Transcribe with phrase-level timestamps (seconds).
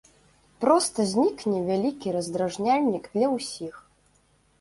[0.63, 3.75] Проста знікне вялікі раздражняльнік для ўсіх.